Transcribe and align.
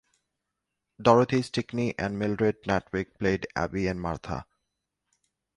Dorothy 0.99 1.43
Stickney 1.43 1.93
and 1.99 2.17
Mildred 2.17 2.63
Natwick 2.65 3.19
played 3.19 3.45
Abby 3.55 3.85
and 3.85 4.01
Martha. 4.01 4.47